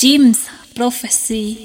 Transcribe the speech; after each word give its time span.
Jim's 0.00 0.48
Prophecy. 0.74 1.58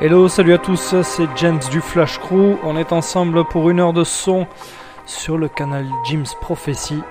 Hello, 0.00 0.28
salut 0.28 0.52
à 0.52 0.58
tous, 0.58 0.94
c'est 1.02 1.26
James 1.34 1.58
du 1.72 1.80
Flash 1.80 2.20
Crew. 2.20 2.58
On 2.62 2.76
est 2.76 2.92
ensemble 2.92 3.44
pour 3.46 3.70
une 3.70 3.80
heure 3.80 3.92
de 3.92 4.04
son 4.04 4.46
sur 5.04 5.36
le 5.36 5.48
canal 5.48 5.88
Jim's 6.04 6.36
Prophecy. 6.40 7.02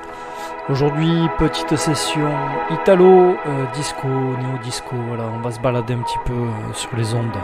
Aujourd'hui, 0.70 1.29
petite 1.38 1.77
session 1.77 2.29
italo, 2.70 3.38
euh, 3.45 3.66
disco, 3.73 4.05
néo-disco. 4.05 4.97
Voilà, 5.07 5.23
on 5.34 5.39
va 5.39 5.49
se 5.49 5.61
balader 5.61 5.93
un 5.93 5.99
petit 5.99 6.20
peu 6.25 6.34
euh, 6.34 6.73
sur 6.73 6.94
les 6.98 7.13
ondes. 7.13 7.38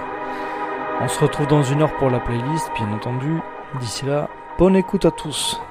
On 1.00 1.08
se 1.08 1.22
retrouve 1.22 1.48
dans 1.48 1.64
une 1.64 1.84
heure 1.84 1.96
pour 1.96 2.10
la 2.10 2.20
playlist, 2.20 2.70
bien 2.76 2.92
entendu. 2.92 3.40
D'ici 3.80 4.06
là, 4.06 4.28
bonne 4.58 4.76
écoute 4.76 5.06
à 5.06 5.12
tous. 5.12 5.62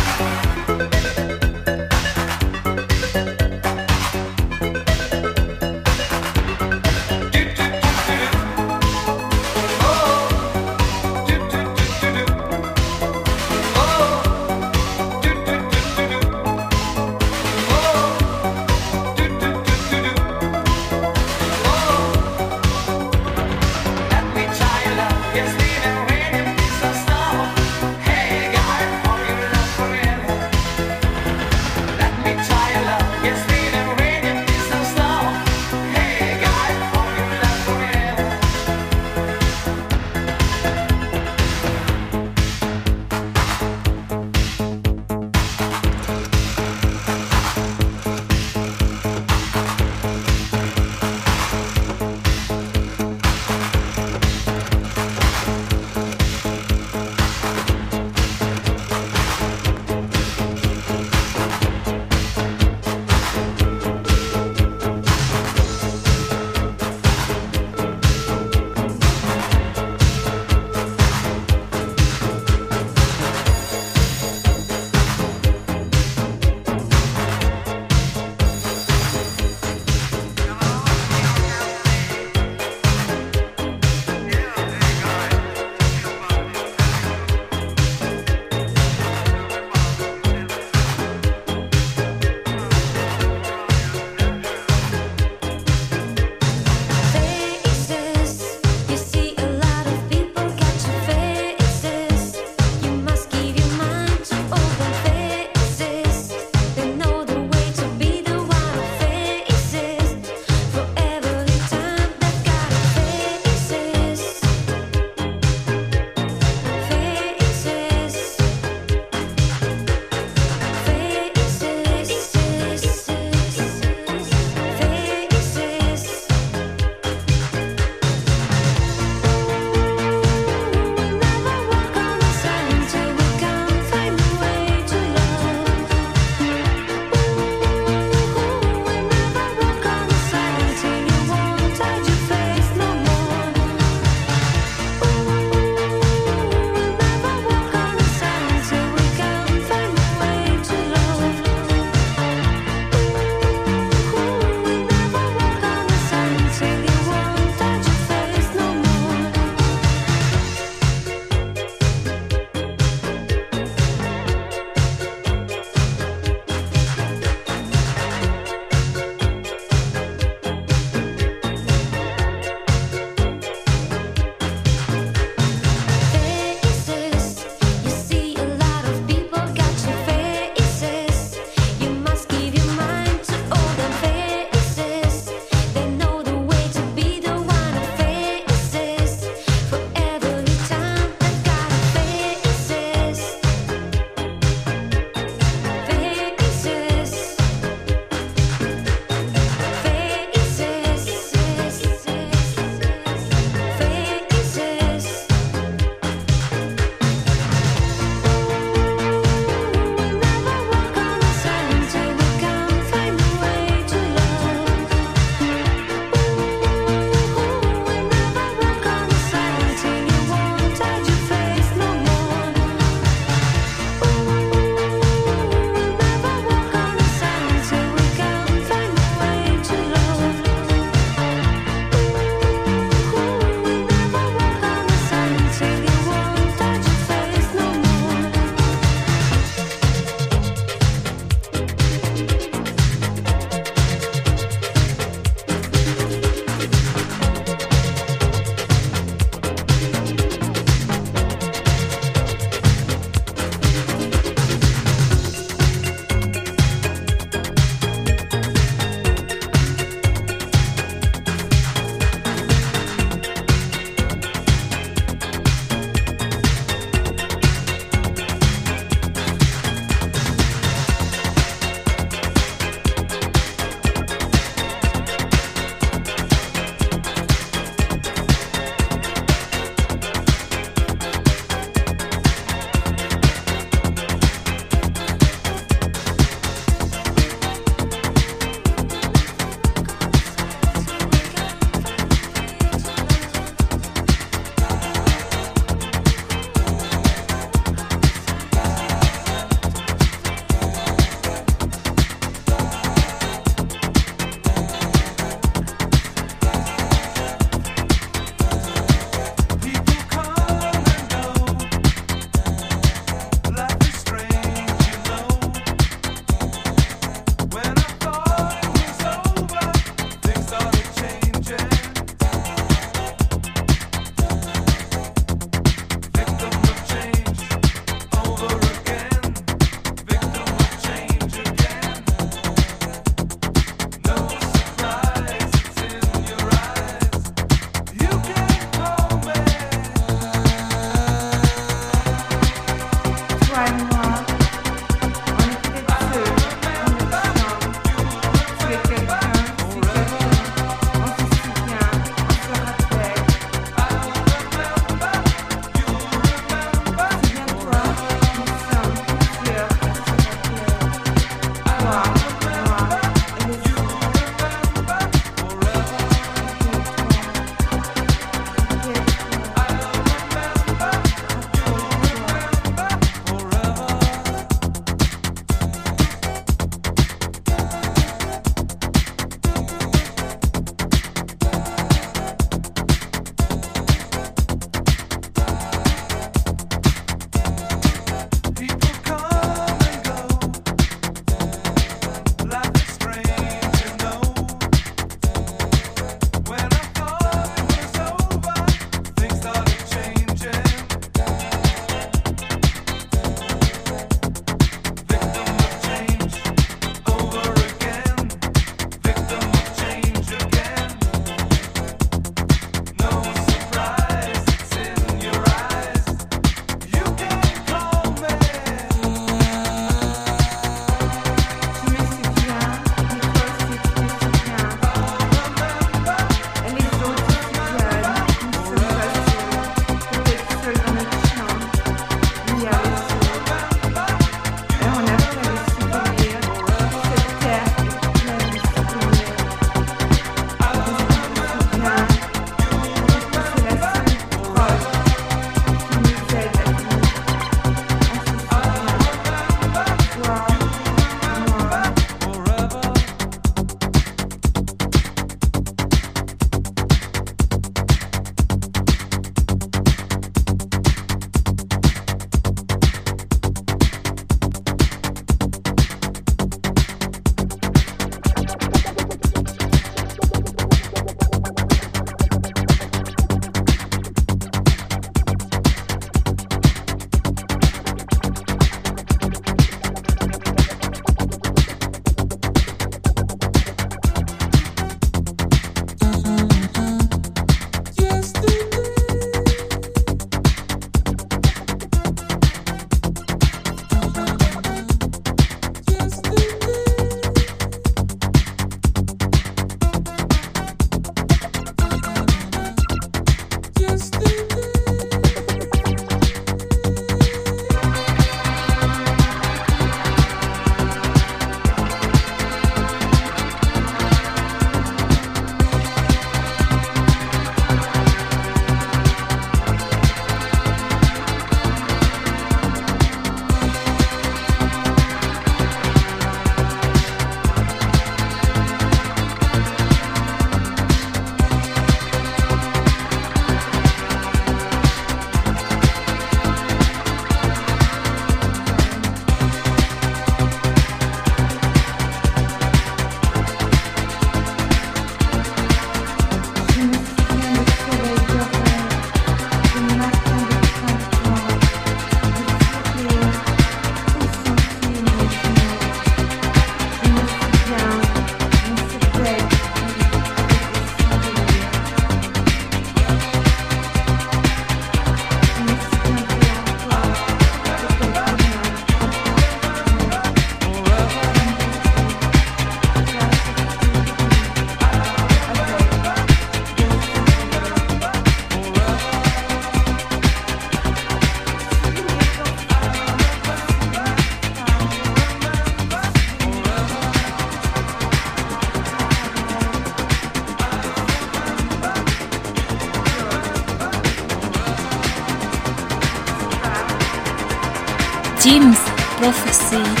Jim's 598.43 598.79
Prophecy. 599.19 600.00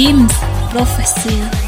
Jim's 0.00 0.32
Prophecy. 0.70 1.59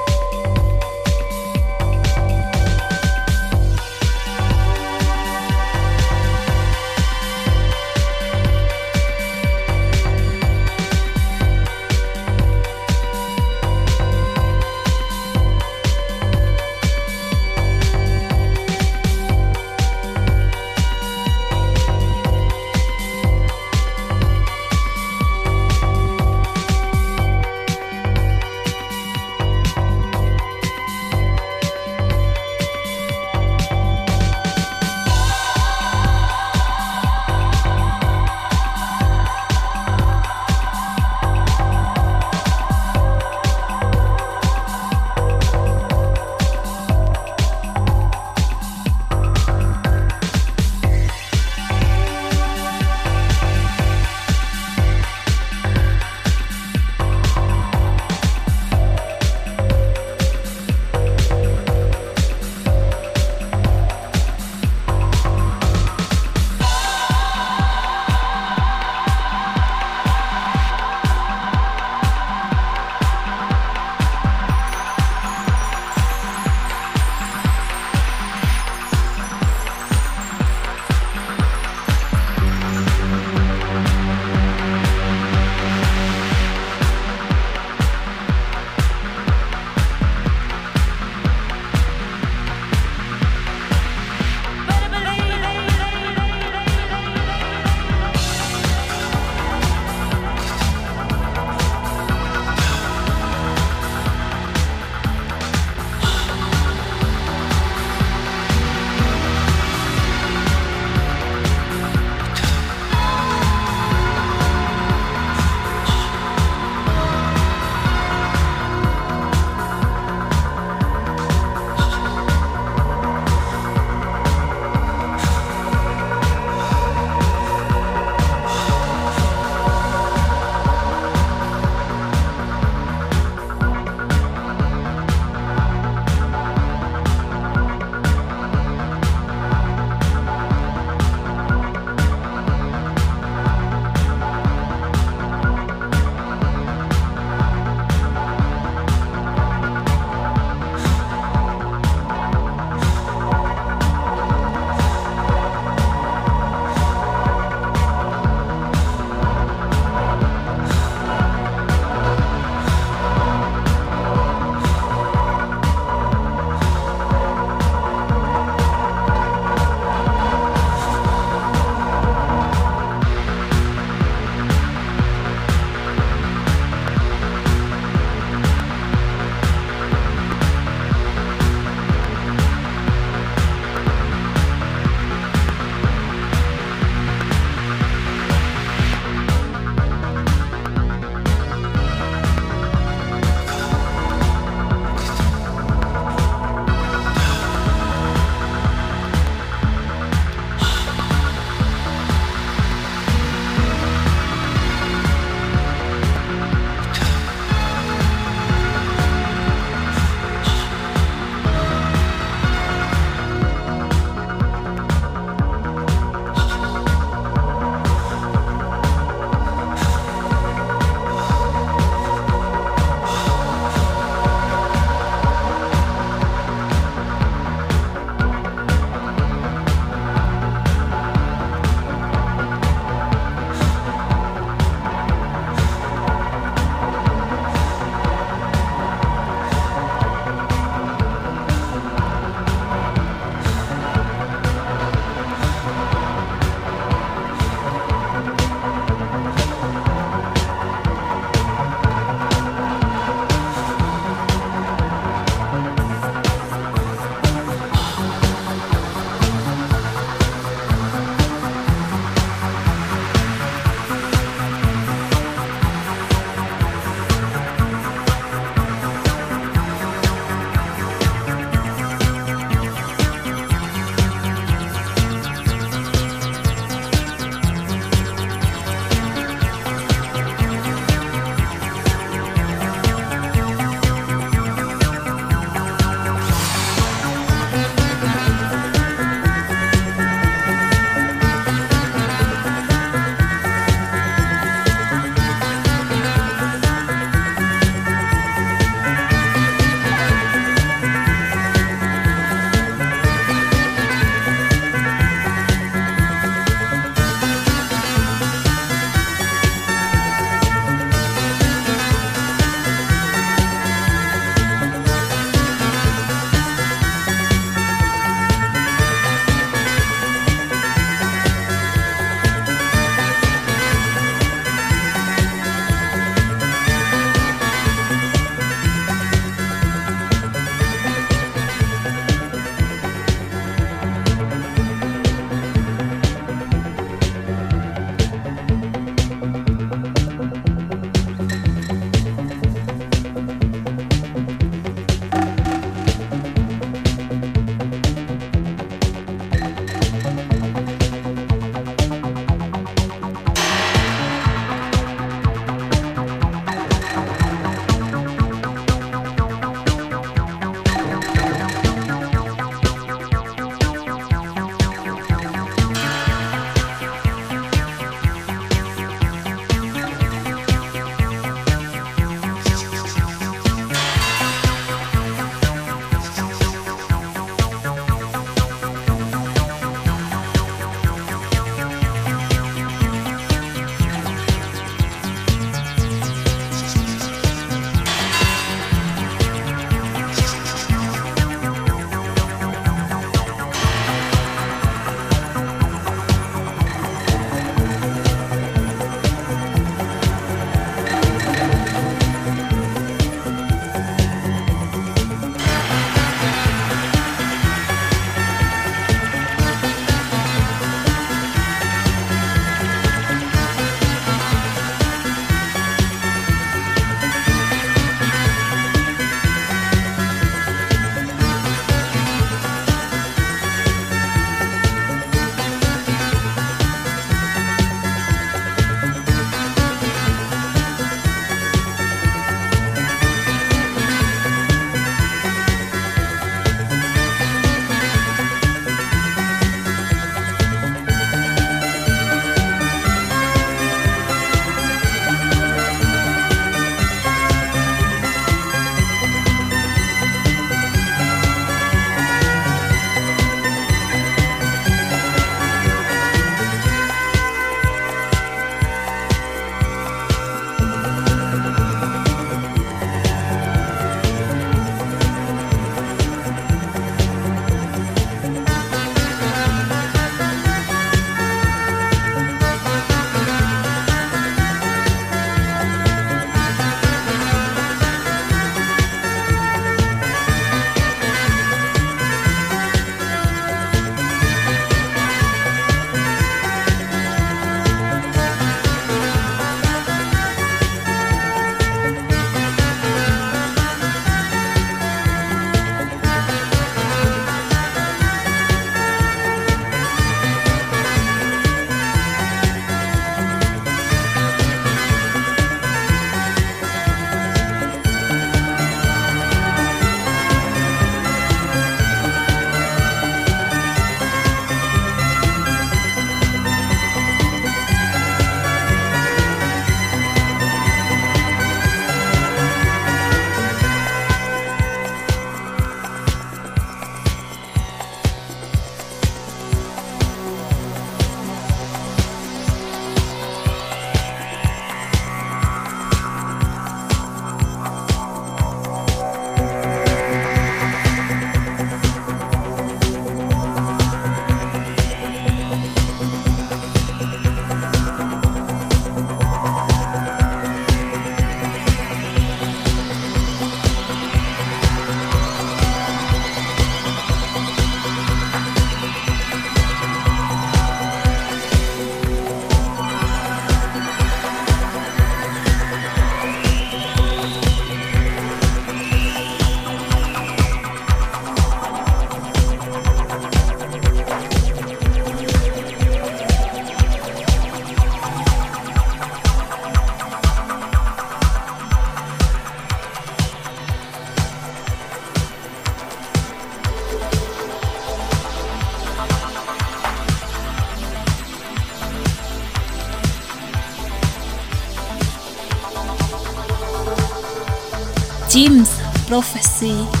Prophecy. 599.61 600.00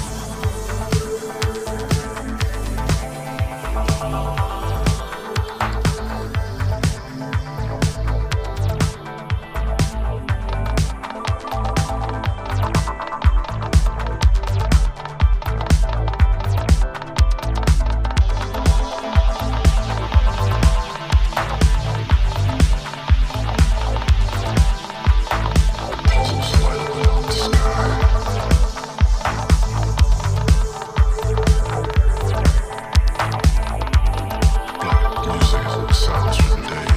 sunsets 35.93 36.51
and 36.53 36.69
days. 36.69 36.90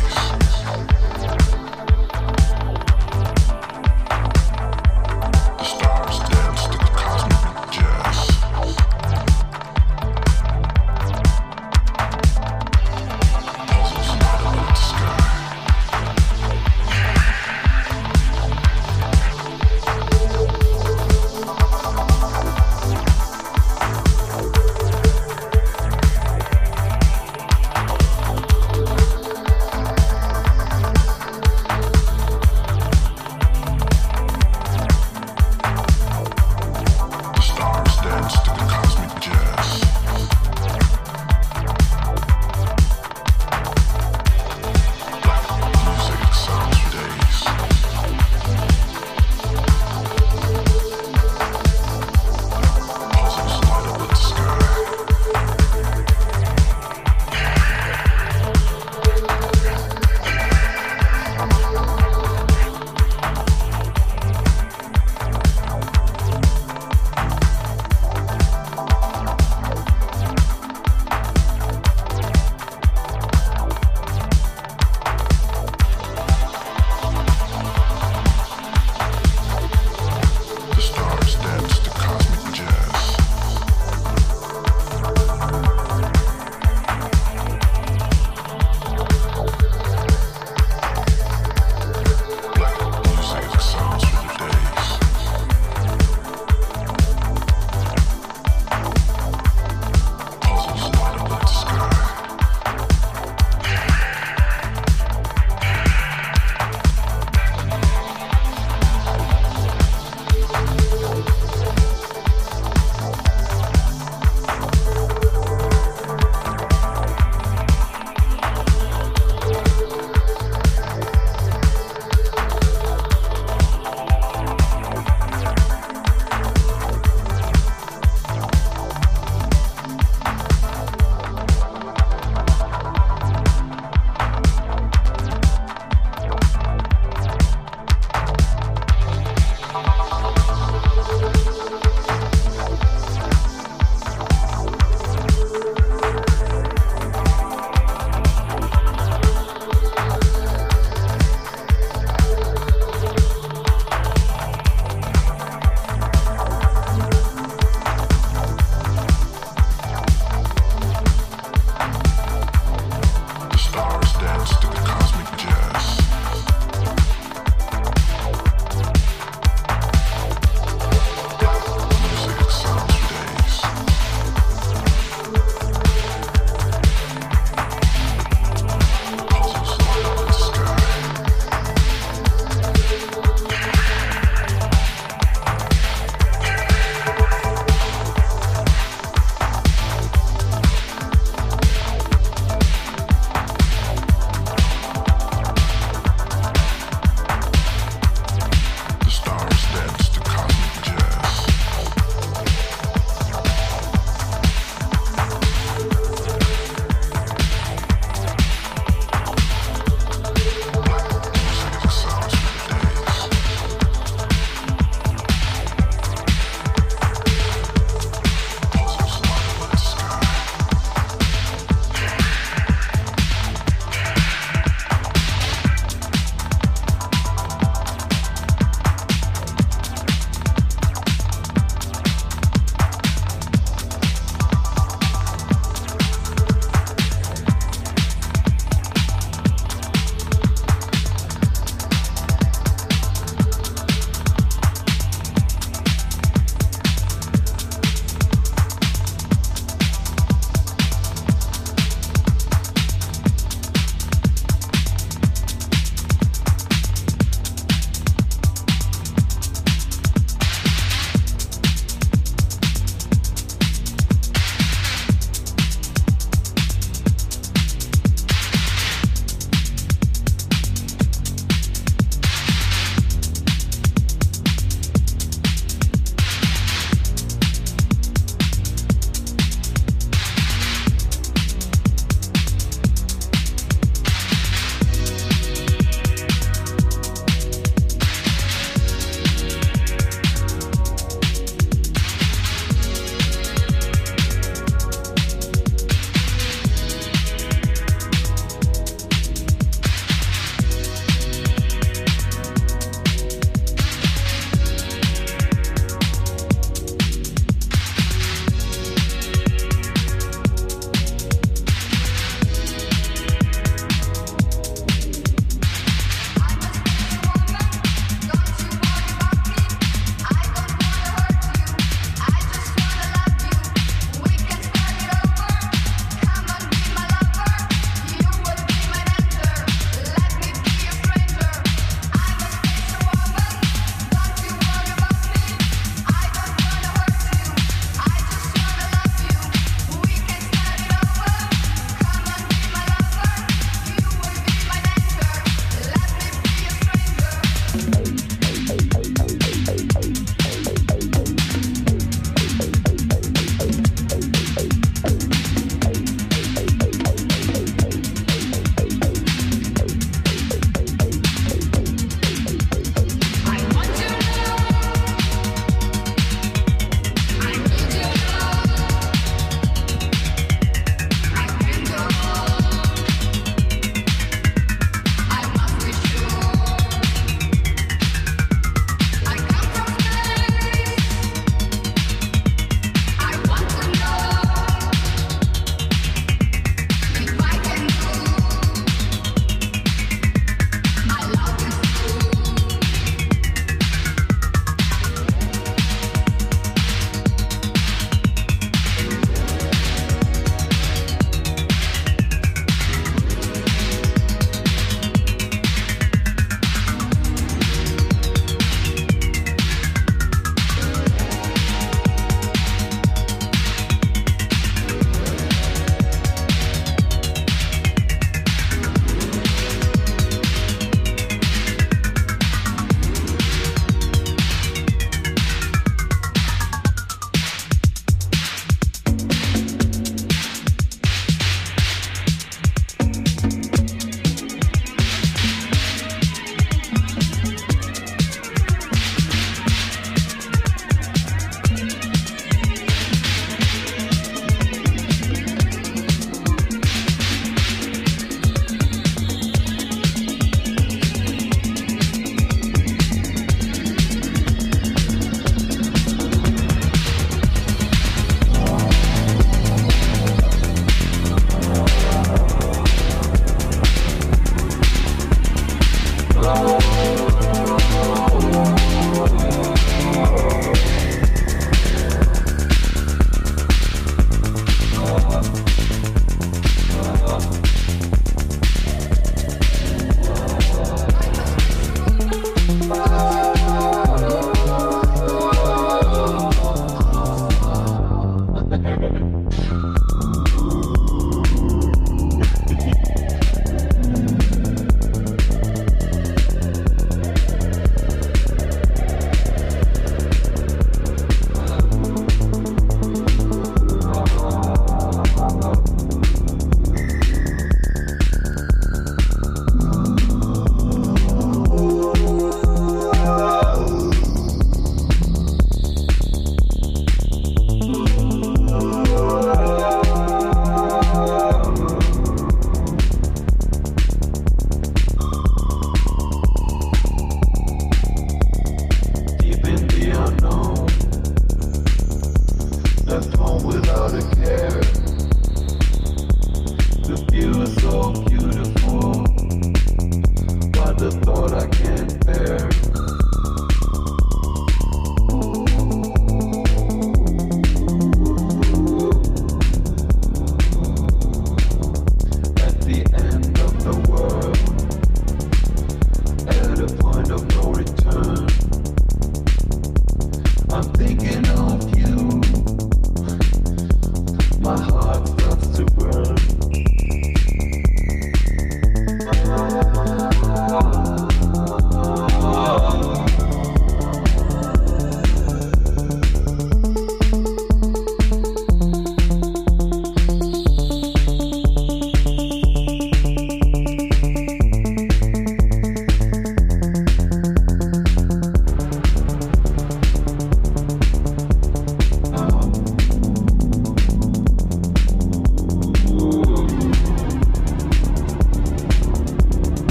I'm 560.74 560.82
thinking 560.94 561.46
of 561.50 561.88
you. 561.88 561.93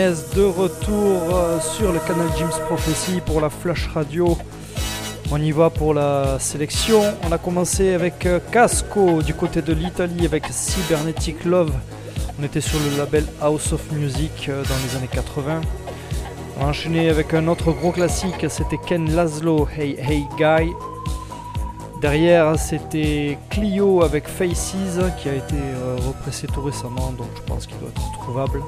De 0.00 0.44
retour 0.44 1.36
euh, 1.36 1.60
sur 1.60 1.92
le 1.92 1.98
canal 1.98 2.26
Jim's 2.38 2.58
Prophecy 2.60 3.20
pour 3.20 3.38
la 3.42 3.50
Flash 3.50 3.86
Radio. 3.88 4.34
On 5.30 5.38
y 5.38 5.52
va 5.52 5.68
pour 5.68 5.92
la 5.92 6.38
sélection. 6.38 7.02
On 7.28 7.32
a 7.32 7.36
commencé 7.36 7.92
avec 7.92 8.24
euh, 8.24 8.40
Casco 8.50 9.20
du 9.20 9.34
côté 9.34 9.60
de 9.60 9.74
l'Italie 9.74 10.24
avec 10.24 10.44
Cybernetic 10.50 11.44
Love. 11.44 11.74
On 12.40 12.44
était 12.44 12.62
sur 12.62 12.78
le 12.80 12.96
label 12.96 13.26
House 13.42 13.74
of 13.74 13.92
Music 13.92 14.46
euh, 14.48 14.62
dans 14.62 14.74
les 14.86 14.96
années 14.96 15.10
80. 15.12 15.60
On 16.58 16.64
a 16.64 16.68
enchaîné 16.68 17.10
avec 17.10 17.34
un 17.34 17.46
autre 17.46 17.70
gros 17.72 17.92
classique, 17.92 18.46
c'était 18.48 18.78
Ken 18.78 19.14
Laszlo, 19.14 19.68
Hey 19.76 19.96
Hey 19.98 20.24
Guy. 20.38 20.70
Derrière, 22.00 22.58
c'était 22.58 23.36
Clio 23.50 24.02
avec 24.02 24.28
Faces 24.28 24.98
qui 25.18 25.28
a 25.28 25.34
été 25.34 25.56
repressé 26.06 26.46
tout 26.46 26.62
récemment, 26.62 27.12
donc 27.18 27.28
je 27.36 27.42
pense 27.42 27.66
qu'il 27.66 27.78
doit 27.80 27.90
être 27.90 28.18
trouvable. 28.22 28.62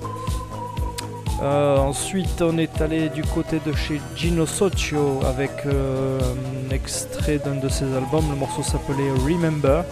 Euh, 1.42 1.76
ensuite, 1.76 2.40
on 2.40 2.56
est 2.56 2.80
allé 2.80 3.08
du 3.08 3.22
côté 3.22 3.60
de 3.66 3.72
chez 3.72 4.00
Gino 4.14 4.46
Socio 4.46 5.20
avec 5.26 5.50
euh, 5.66 6.20
un 6.20 6.72
extrait 6.72 7.38
d'un 7.38 7.56
de 7.56 7.68
ses 7.68 7.86
albums. 7.96 8.24
Le 8.30 8.36
morceau 8.36 8.62
s'appelait 8.62 9.10
Remember 9.26 9.84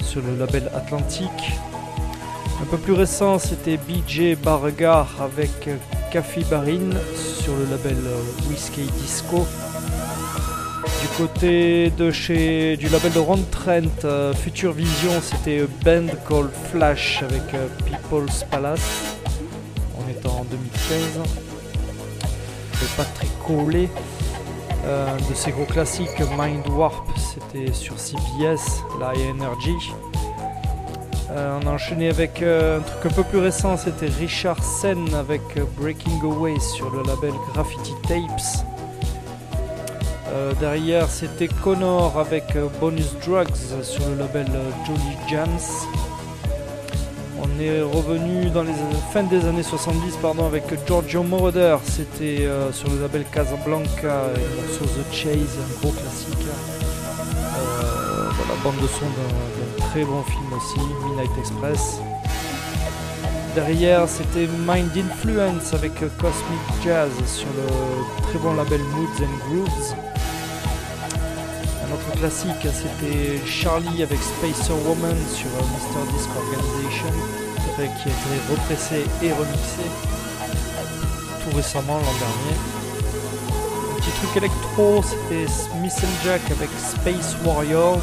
sur 0.00 0.20
le 0.20 0.36
label 0.36 0.70
Atlantique. 0.74 1.52
Un 2.60 2.66
peu 2.66 2.76
plus 2.76 2.92
récent, 2.92 3.38
c'était 3.38 3.78
BJ 3.78 4.36
Bargar 4.36 5.08
avec 5.20 5.68
Café 6.10 6.42
Barin 6.50 6.90
sur 7.14 7.54
le 7.56 7.64
label 7.70 7.96
Whiskey 8.48 8.82
Disco. 9.00 9.46
Du 11.00 11.08
côté 11.16 11.90
de 11.90 12.10
chez 12.10 12.76
du 12.76 12.88
label 12.88 13.12
de 13.12 13.18
Ron 13.18 13.44
Trent, 13.50 14.04
euh, 14.04 14.34
Future 14.34 14.72
Vision, 14.72 15.12
c'était 15.22 15.64
band 15.84 16.08
called 16.28 16.50
Flash 16.70 17.22
avec 17.22 17.54
euh, 17.54 17.66
People's 17.84 18.44
Palace. 18.50 19.15
On 20.06 20.10
est 20.10 20.26
en 20.26 20.44
2016. 20.44 21.20
C'est 22.74 22.96
pas 22.96 23.04
très 23.04 23.28
collé. 23.44 23.88
Euh, 24.84 25.16
de 25.28 25.34
ces 25.34 25.50
gros 25.50 25.64
classiques, 25.64 26.20
Mind 26.38 26.68
Warp, 26.68 27.08
c'était 27.16 27.72
sur 27.72 27.98
CBS, 27.98 28.84
la 29.00 29.08
Energy. 29.08 29.74
Euh, 31.32 31.58
on 31.60 31.66
a 31.66 31.72
enchaîné 31.72 32.08
avec 32.08 32.40
euh, 32.40 32.78
un 32.78 32.82
truc 32.82 33.12
un 33.12 33.14
peu 33.16 33.24
plus 33.24 33.38
récent, 33.38 33.76
c'était 33.76 34.06
Richard 34.06 34.62
Sen 34.62 35.12
avec 35.14 35.42
Breaking 35.76 36.20
Away 36.22 36.60
sur 36.60 36.88
le 36.90 37.02
label 37.02 37.32
Graffiti 37.52 37.94
Tapes. 38.06 38.64
Derrière, 40.60 41.08
c'était 41.08 41.48
Connor 41.48 42.18
avec 42.18 42.44
Bonus 42.78 43.14
Drugs 43.24 43.82
sur 43.82 44.06
le 44.10 44.16
label 44.16 44.46
Jolly 44.86 45.16
Jams. 45.30 45.58
On 47.56 47.60
est 47.60 47.80
revenu 47.80 48.50
dans 48.50 48.62
les 48.62 48.72
fin 49.12 49.22
des 49.22 49.44
années 49.46 49.62
70 49.62 50.16
pardon, 50.20 50.46
avec 50.46 50.64
Giorgio 50.86 51.22
Moroder, 51.22 51.76
c'était 51.84 52.44
euh, 52.44 52.70
sur 52.72 52.90
le 52.90 53.00
label 53.00 53.24
Casablanca, 53.32 54.24
et 54.34 54.76
The 54.76 55.14
Chase, 55.14 55.56
un 55.58 55.80
gros 55.80 55.92
classique. 55.92 56.46
Euh, 57.56 58.28
voilà, 58.30 58.60
bande 58.62 58.82
de 58.82 58.86
son 58.88 59.06
d'un 59.06 59.86
très 59.86 60.04
bon 60.04 60.22
film 60.24 60.52
aussi, 60.54 60.80
Midnight 61.06 61.30
Express. 61.38 62.00
Derrière, 63.54 64.06
c'était 64.06 64.48
Mind 64.66 64.90
Influence 64.94 65.72
avec 65.72 65.94
Cosmic 66.18 66.84
Jazz 66.84 67.10
sur 67.26 67.48
le 67.56 68.22
très 68.28 68.38
bon 68.38 68.54
label 68.54 68.80
Moods 68.80 69.22
and 69.22 69.48
Grooves. 69.48 69.94
Un 71.86 71.94
autre 71.94 72.18
classique, 72.18 72.66
c'était 72.74 73.40
Charlie 73.46 74.02
avec 74.02 74.18
Spacer 74.18 74.74
Woman 74.86 75.16
sur 75.32 75.46
euh, 75.46 75.62
Mr. 75.72 76.12
Disc 76.12 76.28
Organization, 76.36 77.45
qui 77.84 78.08
a 78.08 78.12
été 78.12 78.50
repressé 78.50 79.04
et 79.22 79.32
remixé 79.32 79.84
tout 81.42 81.56
récemment 81.56 81.98
l'an 81.98 82.14
dernier. 82.18 82.56
Un 83.92 84.00
petit 84.00 84.10
truc 84.10 84.36
électro, 84.36 85.02
c'était 85.02 85.46
Smith 85.46 86.08
Jack 86.24 86.40
avec 86.50 86.70
Space 86.78 87.36
Warriors. 87.44 88.02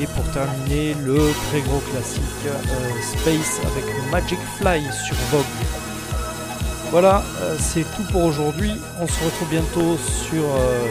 Et 0.00 0.06
pour 0.06 0.24
terminer, 0.32 0.94
le 1.02 1.32
très 1.48 1.60
gros 1.62 1.80
classique 1.90 2.22
euh, 2.46 3.02
Space 3.02 3.60
avec 3.64 3.84
Magic 4.10 4.38
Fly 4.58 4.82
sur 4.92 5.16
Vogue. 5.32 5.44
Voilà, 6.90 7.22
euh, 7.40 7.56
c'est 7.58 7.84
tout 7.96 8.02
pour 8.12 8.24
aujourd'hui. 8.24 8.72
On 9.00 9.06
se 9.06 9.24
retrouve 9.24 9.48
bientôt 9.48 9.96
sur 9.96 10.42
euh, 10.44 10.86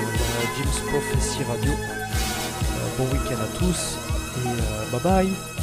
Jim's 0.55 0.79
Prophecy 0.89 1.43
Radio. 1.43 1.71
Euh, 1.71 2.97
bon 2.97 3.03
week-end 3.05 3.41
à 3.41 3.57
tous 3.57 3.97
et 4.45 4.91
bye 4.91 5.01
bye 5.01 5.58